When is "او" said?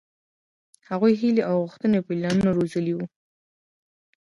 1.49-1.55, 1.99-2.05